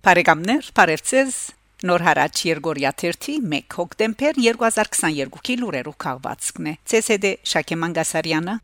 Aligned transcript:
Բարեկամներ, 0.00 0.68
Փարեվցես 0.72 1.34
Նոր 1.84 2.02
հարաճ 2.06 2.38
Երգորիա 2.46 2.90
1 3.04 3.26
հոկտեմբեր 3.74 4.38
2022-ի 4.40 5.56
լուրերով 5.60 5.96
քաղվածքն 6.04 6.70
է 6.70 6.72
ՑՍԴ 6.98 7.32
Շակե 7.52 7.76
Մանգասարյանը 7.82 8.54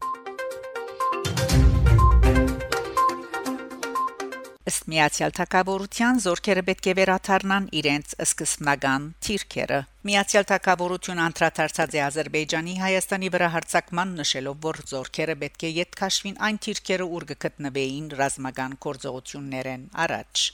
Ըստ 4.73 4.89
Միացյալ 4.95 5.37
Թագավորության 5.37 6.23
զորքերը 6.25 6.65
պետք 6.73 6.89
է 6.89 6.97
վերաթարնան 7.03 7.69
իրենց 7.85 8.17
սկզբնական 8.25 9.13
թիրքերը։ 9.29 9.85
Միացյալ 10.09 10.51
Թագավորությունը 10.57 11.25
անդրադարձած 11.27 12.01
է 12.01 12.05
Ադրբեջանի 12.09 12.81
Հայաստանի 12.81 13.33
վրա 13.37 13.53
հարձակման 13.61 14.19
նշելով, 14.25 14.61
որ 14.73 14.83
զորքերը 14.97 15.39
պետք 15.45 15.69
է 15.69 15.75
յետքաշվին 15.83 16.43
այն 16.49 16.61
թիրքերը, 16.67 17.13
ուր 17.21 17.31
գտնվեին 17.37 18.13
ռազմական 18.25 18.81
գործողություններեն 18.89 19.91
առաջ։ 20.07 20.51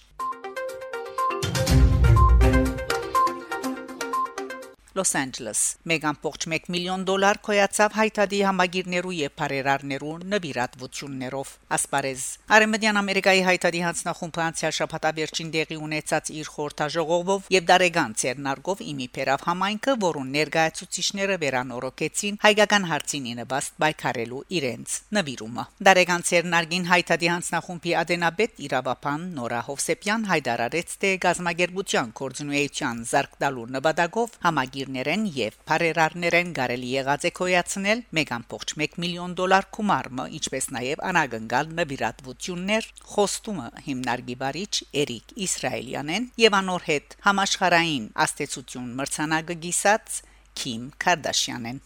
Los 4.94 5.14
Angeles 5.16 5.78
1.1 5.88 6.66
միլիոն 6.68 7.04
դոլար 7.08 7.38
կոյացավ 7.46 7.94
հայտարարի 7.96 8.40
համագիրներու 8.44 9.12
եւ 9.16 9.30
բարերարներու 9.40 10.16
նվիրատվություններով 10.32 11.52
ասպարեզ 11.76 12.24
Արեմեդյան 12.56 13.00
Ամերիկայի 13.00 13.40
հայտարարի 13.46 13.80
հանձնախումբը 13.86 14.42
անցյալ 14.46 14.74
շաբաթավերջին 14.78 15.52
դեղի 15.54 15.78
ունեցած 15.86 16.28
իր 16.36 16.50
խորհրդաժողովով 16.56 17.48
եւ 17.56 17.64
դարեգան 17.72 18.16
ցերնարգով 18.20 18.82
իմի 18.92 19.08
փերավ 19.16 19.46
համայնքը 19.48 19.94
որուն 20.04 20.34
ներկայացուցիչները 20.36 21.40
վերանորոգեցին 21.40 22.38
հայկական 22.44 22.86
հարցին 22.92 23.30
ինվաստ 23.32 23.80
բայկարելու 23.86 24.44
իրենց 24.60 24.98
նվիրումը 25.16 25.66
դարեգան 25.88 26.26
ցերնարգին 26.32 26.86
հայտարարի 26.92 27.32
հանձնախումբի 27.32 27.96
ադենաբեդ 28.02 28.62
իրավապան 28.68 29.26
Նորա 29.40 29.64
Հովսեփյան 29.72 30.28
հայտարարեց 30.32 30.96
թե 31.00 31.16
գազագերբության 31.24 32.14
կորձունեության 32.22 33.04
զարգդալու 33.12 33.68
նպատակով 33.78 34.38
համագիր 34.42 34.81
խնդիրներեն 34.82 35.26
եւ 35.36 35.56
բարերարներեն 35.68 36.48
կարելի 36.56 36.88
եղած 36.92 37.24
է 37.28 37.30
կոյացնել 37.38 38.00
1.1 38.18 38.96
միլիոն 39.02 39.34
դոլար 39.38 39.66
գումարը, 39.76 40.24
ինչպես 40.38 40.66
նաեւ 40.74 41.02
անագնգալ 41.10 41.70
նվիրատվություններ 41.78 42.88
խոստումը 43.12 43.68
հիմնարկի 43.86 44.36
բարիչ 44.42 44.74
Էրիկ 45.02 45.34
Իսրայելյանեն 45.46 46.26
եւ 46.42 46.56
անոր 46.58 46.86
հետ 46.88 47.16
համաշխարային 47.28 48.10
աստեցություն 48.26 48.90
մրցանակը 48.98 49.58
գիսած 49.62 50.18
Քիմ 50.58 50.90
Կարդաշյանեն 51.06 51.80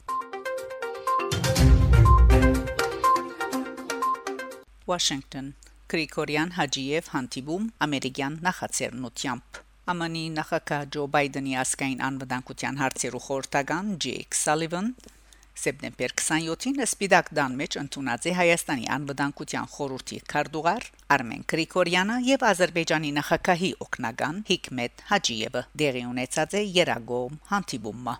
Washington 4.86 5.52
Գրիգորյան 5.86 6.56
Հաջիև 6.56 7.12
հանդիպում 7.12 7.70
ամերիկյան 7.86 8.42
նախաձեռնությամբ 8.46 9.65
ԱՄՆ-ի 9.86 10.22
նախագահ 10.36 10.86
Ջո 10.94 11.02
Բայդենի 11.14 11.52
ասկային 11.62 12.00
անվտանգության 12.06 12.78
հարցերու 12.80 13.20
խորհրդական 13.26 13.92
Ջեյք 14.04 14.38
Սալիվան 14.38 14.88
սեպտեմբեր 15.62 16.14
27-ին 16.20 16.82
Սպիդակ 16.86 17.30
դան 17.38 17.54
մեջ 17.60 17.76
ընդունած 17.82 18.26
է 18.26 18.32
Հայաստանի 18.40 18.90
անվտանգության 18.96 19.70
խորհրդի 19.76 20.18
քարտուղար 20.34 20.88
Արմեն 21.16 21.46
Գրիգորյանը 21.54 22.18
եւ 22.32 22.46
Ադրբեջանի 22.50 23.14
նախագահի 23.22 23.72
օկնական 23.86 24.42
Հիկմետ 24.50 25.06
Հաջիևը 25.14 25.66
դեղի 25.86 26.04
ունեցած 26.10 26.58
է 26.60 26.66
Երագոմ 26.82 27.40
հանդիպումը 27.54 28.16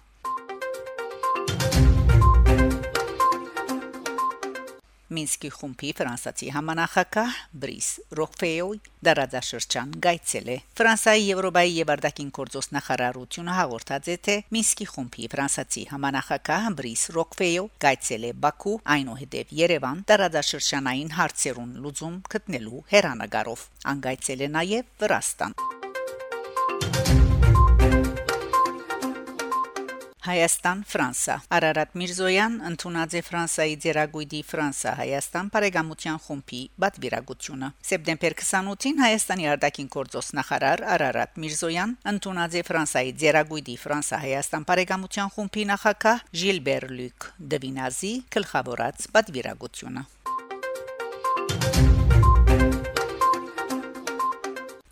Մինսկի 5.07 5.49
խումբի 5.55 5.91
ֆրանսացի 6.01 6.49
համանախագահ 6.57 7.35
Բրիս 7.63 7.91
Ռոկֆեյոյ 8.19 8.79
դարաձաշրջան 9.07 9.93
գայցել 10.07 10.49
է. 10.51 10.57
Ֆրանսայի 10.81 11.23
Եվրոպայի 11.27 11.77
եւ 11.77 11.93
Արդակին 11.95 12.33
գործոս 12.39 12.69
նախարարությունը 12.75 13.55
հաղորդած 13.59 14.11
է 14.11 14.17
թե 14.27 14.37
Մինսկի 14.57 14.89
խումբի 14.97 15.31
ֆրանսացի 15.37 15.87
համանախագահ 15.93 16.69
Բրիս 16.83 17.07
Ռոկֆեյո 17.21 17.65
գայցել 17.87 18.27
է 18.27 18.35
Բաքու 18.47 18.77
այնուհետև 18.97 19.57
Երևան 19.63 20.05
դարաձաշրջանային 20.11 21.17
հարցերուն 21.21 21.73
լուծում 21.87 22.21
գտնելու 22.35 22.85
հերանագարով 22.97 23.67
անգայցել 23.95 24.47
է 24.51 24.53
նաեւ 24.59 24.95
Վրաստան 25.07 25.76
Հայաստան-Ֆրանսա 30.27 31.35
Արարատ 31.57 31.93
Միրզոյան 32.01 32.55
ընդունած 32.71 33.13
է 33.19 33.21
Ֆրանսայի 33.27 33.77
ձերագույդի 33.85 34.41
Ֆրանսա-Հայաստան 34.49 35.51
բարեկամության 35.55 36.19
խումբի 36.27 36.63
բադվիրագությունը 36.83 37.69
Սեպտեմբեր 37.91 38.37
28-ին 38.41 39.03
Հայաստանի 39.05 39.49
արտաքին 39.53 39.91
գործոստ 39.97 40.37
նախարար 40.41 40.83
Արարատ 40.97 41.39
Միրզոյան 41.45 41.95
ընդունած 42.15 42.59
է 42.59 42.65
Ֆրանսայի 42.71 43.15
ձերագույդի 43.23 43.79
Ֆրանսա-Հայաստան 43.87 44.67
բարեկամության 44.73 45.33
խումբի 45.37 45.69
նախակահ 45.71 46.27
Ժիլբեր 46.43 46.89
Լյուկ 46.97 47.31
Դվինազի 47.55 48.13
գլխավորած 48.37 49.09
բադվիրագությունը 49.15 50.07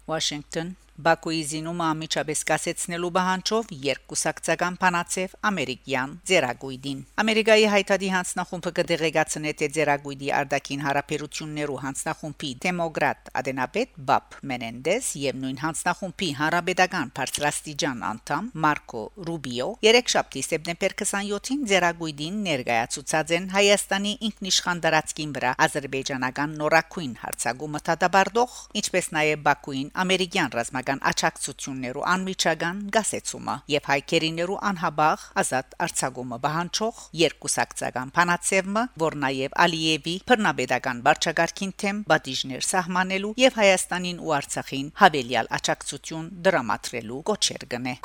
Washington 0.07 0.77
Բաքուի 0.95 1.39
զինումը 1.51 1.87
ամիջապես 1.91 2.41
կասեցնելու 2.47 3.09
բանջով 3.15 3.71
երկուսակցական 3.85 4.75
փանացև 4.79 5.33
ամերիկյան 5.49 6.11
ձերագույդին 6.31 7.01
Ամերիկայի 7.23 7.65
հայտարարի 7.73 8.11
հանձնախումբը 8.15 8.73
կդեղեկացնե 8.79 9.53
թե 9.59 9.69
ձերագույդի 9.75 10.31
արդակին 10.39 10.85
հարաբերություններու 10.87 11.79
հանձնախումբի 11.85 12.51
դեմոկրատ 12.65 13.33
Ադենաբետ 13.43 13.99
Բապ 14.11 14.39
Մենենդես 14.55 15.09
եւ 15.25 15.41
նույն 15.43 15.59
հանձնախումբի 15.65 16.29
հարաբերական 16.39 17.13
բարձրաստիճան 17.19 18.07
անդամ 18.15 18.53
Մարկո 18.63 19.03
Ռուբիո 19.27 19.69
երեքշաբթի 19.89 20.45
սեպտեմբեր 20.47 20.97
27-ին 21.03 21.67
ձերագույդին 21.75 22.39
ներկայացուցած 22.47 23.35
են 23.35 23.51
Հայաստանի 23.59 24.15
ինքնիշխան 24.31 24.85
դարածքին 24.87 25.35
վրա 25.35 25.55
ազերբայջանական 25.67 26.57
նորակույն 26.63 27.19
հարցագումը 27.25 27.85
դադարդող 27.91 28.57
ինչպես 28.85 29.13
նաեւ 29.19 29.45
Բաքուին 29.51 29.93
ամերիկյան 30.05 30.55
ռազմական 30.55 30.84
ռազմական 30.85 31.01
աճակցություններու 31.09 32.03
անմիջական 32.13 32.81
գասեցումը 32.93 33.55
եւ 33.73 33.87
հայկերիներու 33.89 34.57
անհաբաղ 34.69 35.23
ազատ 35.41 35.77
արցագումը 35.85 36.39
բանջող 36.45 36.97
երկուսակցական 37.21 38.13
փանացևը, 38.17 38.83
որ 39.01 39.17
նաեւ 39.25 39.57
Ալիևի 39.65 40.15
բռնաբեդական 40.29 41.01
վարչագարքին 41.09 41.73
թեմ 41.81 42.03
բադիժներ 42.13 42.69
սահմանելու 42.69 43.33
եւ 43.45 43.57
Հայաստանին 43.65 44.21
ու 44.21 44.35
Արցախին 44.45 44.93
հավելյալ 45.01 45.51
աճակցություն 45.57 46.29
դրամատրելու 46.45 47.23
կոչեր 47.33 47.67
գնե 47.73 47.97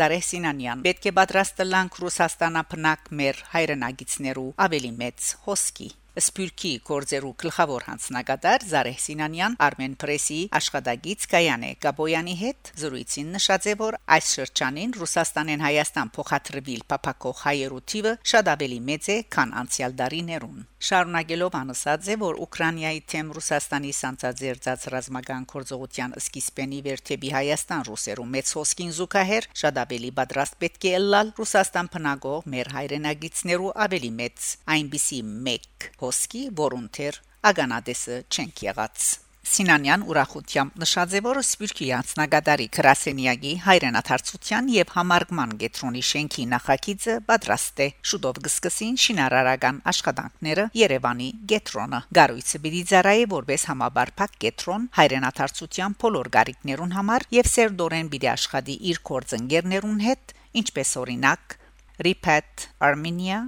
Զարեհ 0.00 0.22
Սինանյան 0.24 0.82
պետք 0.86 1.06
է 1.10 1.14
պատրաստ 1.18 1.64
լանք 1.70 1.96
Ռուսաստանապնակ 2.00 3.10
մեր 3.20 3.40
հայրենագիցներու 3.54 4.50
ավելի 4.66 4.92
մեծ 5.02 5.32
հոսքի 5.46 5.90
Սպյուրքի 6.20 6.72
կորձերու 6.88 7.30
գլխավոր 7.42 7.86
հանձնագետար 7.90 8.64
Զարեհ 8.70 8.98
Սինանյան 9.04 9.56
Armen 9.66 9.94
Press-ի 10.02 10.40
աշխատագիծ 10.60 11.28
Կայանե 11.34 11.70
Գաբոյանի 11.84 12.34
հետ 12.40 12.72
զրույցին 12.82 13.30
նշած 13.36 13.70
է 13.72 13.76
որ 13.84 14.00
այս 14.16 14.32
շրջանին 14.38 14.96
Ռուսաստանեն 15.00 15.64
Հայաստան 15.66 16.12
փոխադրվել 16.18 16.84
փապակող 16.94 17.46
հայերու 17.46 17.86
թիվը 17.94 18.18
շատ 18.34 18.52
ավելի 18.56 18.84
մեծ 18.90 19.14
է 19.16 19.22
քան 19.38 19.56
անցյալ 19.64 19.96
դարիներուն 20.02 20.69
շարունակելով 20.80 21.56
անասած 21.60 22.08
է 22.08 22.16
որ 22.22 22.38
Ուկրաինայի 22.44 23.00
թեմ 23.12 23.32
Ռուսաստանի 23.36 23.92
սանցածերծած 24.00 24.86
ռազմական 24.94 25.46
կորձողության 25.52 26.16
սկիզբենի 26.22 26.80
վերթեբի 26.88 27.32
Հայաստան 27.36 27.86
ռուսերու 27.90 28.28
մեծ 28.34 28.52
հոսքին 28.58 28.92
զուգահեռ 28.98 29.48
շատ 29.62 29.80
ավելի 29.84 30.12
պատրաստ 30.20 30.60
պետք 30.64 30.90
է 30.90 30.94
լալ 31.04 31.32
Ռուսաստան 31.40 31.94
փնագող 31.94 32.52
մեր 32.56 32.74
հայրենագիցներու 32.80 33.72
ավելի 33.86 34.12
մեծ 34.20 34.52
այնպիսի 34.76 35.24
մեկ 35.50 35.90
հոսքի, 36.04 36.44
որուն 36.64 36.86
թեր 37.00 37.24
ագանադեսը 37.50 38.22
չենք 38.30 38.64
եղած։ 38.70 39.10
Սինանյան 39.40 40.02
ուրախությամբ 40.04 40.82
որ 41.24 41.38
Սպիրկի 41.40 41.86
անցնագադարի 41.96 42.66
Կրասենիագի 42.76 43.52
հայրենաթարցության 43.64 44.66
եւ 44.74 44.90
համարգման 44.96 45.54
գետրոնի 45.62 46.02
շենքի 46.10 46.44
նախագիծը 46.50 47.14
պատրաստ 47.30 47.80
է։ 47.80 47.86
Շուտով 48.10 48.40
կսկսին 48.46 48.98
շինարարական 49.04 49.80
աշխատանքները 49.92 50.66
Երևանի 50.80 51.28
գետրոնը։ 51.52 52.02
Գարույցը 52.20 52.60
պիտի 52.66 52.82
ծառայի 52.92 53.24
որպես 53.32 53.64
համաբարփակ 53.70 54.36
գետրոն 54.44 54.84
հայրենաթարցության 55.00 55.96
բոլոր 56.04 56.30
գարիկներուն 56.36 56.94
համար 57.00 57.26
եւ 57.40 57.50
սերդորեն 57.54 58.12
պիտի 58.12 58.30
աշխատի 58.34 58.76
իր 58.92 59.00
կորձընկերներուն 59.10 60.04
հետ, 60.10 60.36
ինչպես 60.60 60.94
օրինակ 61.00 61.58
Repat 62.00 62.70
Armenia 62.80 63.40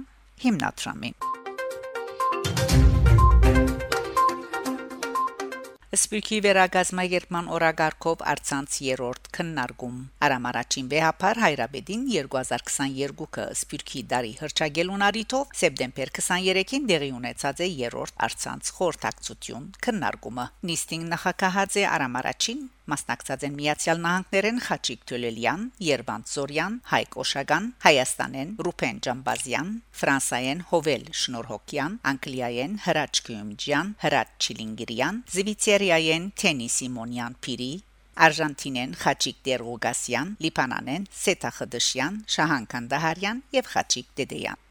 հիմնադրամին 0.43 1.32
Սպյուրքի 5.93 6.37
վերագազմագերման 6.41 7.49
օրագարկով 7.53 8.21
արցանց 8.31 8.77
երրորդ 8.85 9.27
քննարկում 9.37 9.99
Արամարաչին 10.25 10.89
վեհապար 10.93 11.41
Հայրաբեդին 11.43 12.07
2022-ը 12.15 13.45
Սպյուրքի 13.59 14.03
դարի 14.15 14.33
հրճագելուն 14.41 15.05
արիթով 15.11 15.53
սեպտեմբեր 15.61 16.13
23-ին 16.17 16.89
դեղի 16.93 17.13
ունեցած 17.21 17.65
է 17.67 17.71
երրորդ 17.85 18.21
արցանց 18.29 18.75
խորհրդակցություն 18.79 19.69
քննարկումը 19.85 20.47
նիստինգ 20.71 21.11
նախակահած 21.13 21.83
է 21.83 21.85
Արամարաչին 21.93 22.69
Մասնակցած 22.91 23.43
են 23.47 23.53
Միացյալ 23.55 23.99
Նահանգներեն 24.03 24.57
Խաչիկ 24.65 25.03
Թուլելյան, 25.07 25.61
Երվանդ 25.87 26.31
Զորյան, 26.33 26.73
Հայկ 26.89 27.13
Օշագան, 27.23 27.69
Հայաստանեն 27.85 28.49
Ռուփեն 28.67 28.99
Ջամբազյան, 29.07 29.69
Ֆրանսայեն 30.01 30.63
Հովել 30.73 31.05
Շնորհոկյան, 31.21 31.95
Անգլիայեն 32.11 32.75
Հրաչ 32.83 33.13
Քյումջյան, 33.29 33.93
Հրաչ 34.03 34.27
Չիլինգիրյան, 34.43 35.21
Զվիցերիայեն 35.83 36.27
Թենի 36.39 36.65
Սիմոնյան 36.71 37.33
Փիրի, 37.43 37.71
Արժանտինեն 38.23 38.91
Խաչիկ 39.01 39.39
Դերգոգասյան, 39.47 40.29
Լիբանանեն 40.45 41.07
Սետա 41.21 41.49
Խդշյան, 41.57 42.19
Շահան 42.35 42.67
Կանդահարյան 42.73 43.41
եւ 43.57 43.67
Խաչիկ 43.73 44.13
Դեդեյան։ 44.19 44.63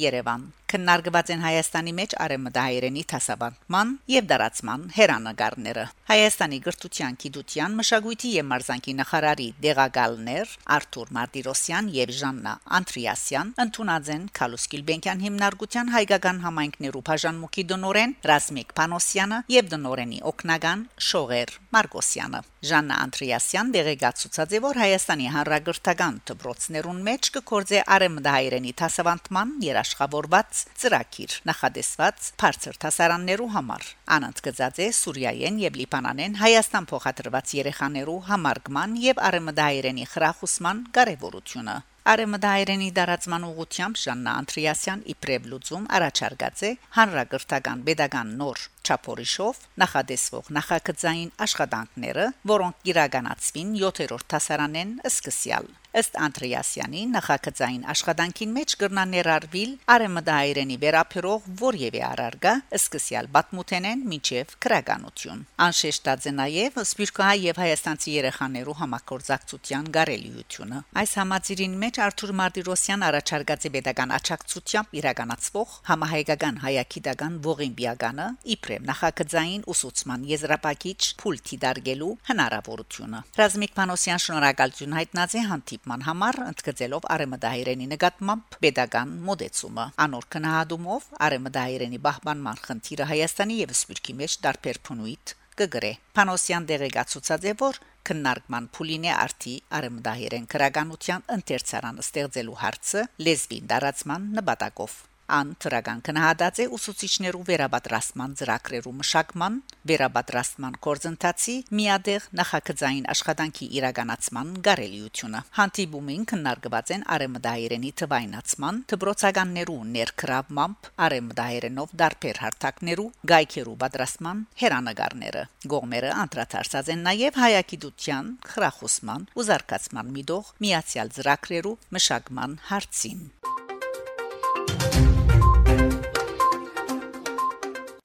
Երևան 0.00 0.48
քննարկված 0.70 1.30
են 1.34 1.40
Հայաստանի 1.42 1.92
մեջ 1.98 2.12
արեմդահայերենի 2.24 3.02
թասաբանման 3.10 3.88
եւ 4.14 4.26
դարացման 4.30 4.84
հերանագարները։ 4.96 5.84
Հայաստանի 6.10 6.58
գրթության, 6.66 7.16
գիտության, 7.24 7.74
մշակույթի 7.80 8.30
եւ 8.36 8.46
մարզանկի 8.50 8.94
նախարարի 9.00 9.48
դեղագալներ 9.66 10.54
Արթուր 10.76 11.12
Մարտիրոսյան 11.16 11.90
եւ 11.96 12.12
Ժաննա 12.20 12.54
Անտրիասյան 12.80 13.52
ընդունած 13.64 14.10
են 14.14 14.24
Քալուս 14.40 14.64
Գիլբենկյան 14.74 15.24
հիմնարկության 15.26 15.92
հայկական 15.96 16.40
համայնքներու 16.46 17.04
բաժանմունքի 17.10 17.66
դնորեն 17.74 18.14
Ռազմիկ 18.30 18.74
Պանոսյանը 18.80 19.42
եւ 19.56 19.70
դնորենի 19.74 20.22
օկնական 20.30 20.86
Շողեր 21.10 21.54
Մարգոսյանը։ 21.74 22.42
Ժաննա 22.70 22.96
Անտրիասյան 23.06 23.70
դեղեկացուցած 23.74 24.50
է, 24.52 24.58
որ 24.60 24.80
Հայաստանի 24.80 25.28
հանրագրթական 25.34 26.18
դպրոցներուն 26.30 26.98
մեջ 27.06 27.30
կկործե 27.36 27.80
արեմդահայերենի 27.96 28.74
թասավանդման 28.80 29.54
երաշխավորված 29.64 30.59
ծրագիր 30.82 31.36
նախադեсված 31.50 32.30
բարձր 32.42 32.78
հասարաններու 32.84 33.50
համար 33.56 33.86
անոնց 34.16 34.42
գծած 34.46 34.80
է 34.86 34.88
Սուրիայեն 35.00 35.60
եւ 35.64 35.78
Լիբանանեն 35.80 36.40
Հայաստան 36.40 36.88
փոխադրված 36.94 37.54
երեխաներու 37.60 38.18
համարգման 38.30 38.98
եւ 39.10 39.22
արեմդահայերենի 39.30 40.10
խրախուսման 40.14 40.82
կարեւորությունը 40.98 41.76
Արեմդայերենի 42.10 42.86
դարածման 42.96 43.42
ուղությամբ 43.50 43.98
Ժաննա 44.02 44.32
Անտրիասյան 44.40 45.02
իբրև 45.12 45.48
լուծում 45.50 45.84
առաջարկած 45.98 46.62
է 46.68 46.70
հանրագրթական 46.96 47.82
pedagogan 47.88 48.32
նոր 48.40 48.64
չափորիշով 48.86 49.60
նախադեсվող 49.84 50.50
նախագծային 50.60 51.34
աշխատանքները, 51.48 52.26
որոնք 52.54 52.90
իրականացվին 52.94 53.76
7-րդ 53.84 54.38
հասարանեն 54.38 54.96
սկսյալ 55.14 55.70
ըստ 55.90 56.18
Անտրիասյանի 56.22 57.00
նախագծային 57.10 57.86
աշխատանքին 57.90 58.50
մեջ 58.54 58.74
կրնաներարվիլ 58.80 59.70
արեմդայերենի 59.94 60.76
վերապերող 60.84 61.48
որևէ 61.60 62.02
արարգա 62.08 62.52
սկսյալ 62.78 63.28
բաթմութենեն 63.34 64.04
միջև 64.12 64.54
քրագանություն 64.66 65.42
անշեշտած 65.66 66.28
է 66.30 66.34
նաև 66.36 66.78
սպիրկահայ 66.84 67.34
եւ 67.46 67.60
հայաստանցի 67.64 68.14
երեխաներու 68.20 68.76
համակորձակցության 68.82 69.90
գարելիությունը 69.98 70.82
այս 71.02 71.16
համաձիրին 71.20 71.74
մեջ 71.82 72.00
Արթուր 72.06 72.34
Մարտիրոսյան 72.40 73.06
առաջարկած 73.10 73.66
է 73.66 73.74
pedagogan 73.80 74.14
աչակցությամբ 74.20 74.96
իրականացվող 75.00 75.74
համահայկական 75.90 76.62
հայագիտական 76.70 77.42
ողիմբիագանը 77.50 78.30
իբրև 78.54 78.69
իբրև 78.70 78.86
նախագծային 78.86 79.62
ուսուցման 79.72 80.26
եզրափակիչ 80.30 80.98
փուլտի 81.20 81.56
դարգելու 81.64 82.10
հնարավորությունը։ 82.28 83.20
Ռազմիկ 83.40 83.72
Մանոսյան 83.80 84.22
շնորհակալություն 84.24 84.94
հայտնած 84.98 85.34
է 85.34 85.42
հանդիպման 85.50 86.04
համար, 86.06 86.38
ընդգծելով 86.50 87.08
արեմդահիրենի 87.14 87.88
նկատմամբ 87.90 88.58
pedagogan 88.62 89.16
մոդեցումը։ 89.26 89.86
Անոր 90.06 90.28
քնահատումով 90.36 91.10
արեմդահիրենի 91.26 92.00
բահբանման 92.06 92.62
խնդիրը 92.70 93.10
Հայաստանի 93.10 93.60
եւ 93.60 93.76
Սփյուռքի 93.80 94.16
մեջ 94.22 94.38
դարբեր 94.46 94.82
փնույթ 94.86 95.34
կգրե։ 95.60 95.92
Պանոսյան 96.16 96.66
դերեկացուցած 96.70 97.42
է, 97.50 97.54
որ 97.60 97.82
քննարկման 98.10 98.70
փուլինե 98.76 99.12
արտի 99.26 99.54
արեմդահիրեն 99.80 100.48
քրագանության 100.54 101.26
ընթերցարան 101.36 102.00
ստեղծելու 102.06 102.58
հարցը 102.64 103.06
լեզվին 103.26 103.70
դարացման 103.74 104.28
նպատակով 104.40 104.98
ան 105.36 105.50
թրագան 105.62 106.00
կնահատած 106.06 106.60
է 106.62 106.66
ուսուցիչներու 106.76 107.42
վերաբադրաստման 107.50 108.34
ծրագրերու 108.40 108.92
մշակման, 109.00 109.58
վերաբադրաստման 109.90 110.78
կորձընթացի 110.86 111.54
միադեղ 111.80 112.26
նախագծային 112.40 113.06
աշխատանքի 113.14 113.68
իրականացման 113.80 114.52
գարելիությունը։ 114.66 115.42
Հանդիպումին 115.60 116.24
քննարկված 116.32 116.92
են 116.96 117.04
արեմդայերենի 117.16 117.92
թվայնացման, 118.00 118.80
դբրոցականներու 118.92 119.78
ներքրավմամբ, 119.96 120.90
արեմդայերենով 121.06 121.94
դարբեր 122.02 122.42
հարթակներու, 122.44 123.08
գայքերու 123.32 123.76
պատրաստման 123.84 124.44
հերանագարները։ 124.64 125.44
Գողմերը 125.74 126.12
անդրադարձած 126.24 126.92
են 126.96 127.06
նաև 127.10 127.40
հայագիտության, 127.44 128.34
խրախուսման 128.54 129.28
ու 129.36 129.46
զարգացման 129.50 130.12
միտող 130.18 130.52
միացյալ 130.66 131.14
ծրագրերու 131.20 131.78
մշակման 131.96 132.60
հարցին։ 132.70 133.24